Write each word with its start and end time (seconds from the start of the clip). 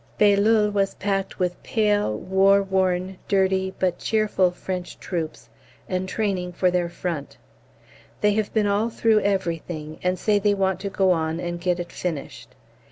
B. 0.17 0.35
was 0.35 0.95
packed 0.95 1.37
with 1.37 1.61
pale, 1.61 2.17
war 2.17 2.63
worn, 2.63 3.19
dirty 3.27 3.75
but 3.77 3.99
cheerful 3.99 4.49
French 4.49 4.99
troops 4.99 5.47
entraining 5.87 6.53
for 6.53 6.71
their 6.71 6.89
Front. 6.89 7.37
They 8.21 8.33
have 8.33 8.51
been 8.51 8.65
all 8.65 8.89
through 8.89 9.19
everything, 9.19 9.99
and 10.01 10.17
say 10.17 10.39
they 10.39 10.55
want 10.55 10.79
to 10.79 10.89
go 10.89 11.11
on 11.11 11.39
and 11.39 11.61
get 11.61 11.79
it 11.79 11.91
finished. 11.91 12.55